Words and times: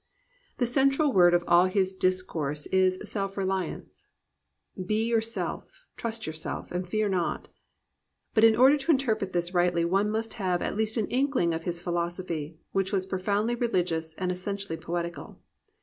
The 0.57 0.65
central 0.65 1.13
word 1.13 1.35
of 1.35 1.43
all 1.47 1.67
his 1.67 1.93
discourse 1.93 2.65
is 2.71 2.97
Self 3.03 3.35
reli 3.35 3.71
ance,— 3.71 4.07
^be 4.83 5.05
yourself, 5.07 5.85
trust 5.95 6.25
yourself, 6.25 6.71
and 6.71 6.89
fear 6.89 7.07
notf 7.07 7.45
But 8.33 8.43
in 8.43 8.55
order 8.55 8.79
to 8.79 8.91
interpret 8.91 9.31
this 9.31 9.53
rightly 9.53 9.85
one 9.85 10.09
must 10.09 10.33
have 10.41 10.63
at 10.63 10.75
least 10.75 10.97
an 10.97 11.05
inkling 11.09 11.53
of 11.53 11.65
his 11.65 11.81
philosophy, 11.83 12.57
which 12.71 12.91
was 12.91 13.05
pro 13.05 13.19
foundly 13.19 13.61
religious 13.61 14.15
and 14.15 14.31
essentially 14.31 14.75
poetical. 14.75 15.39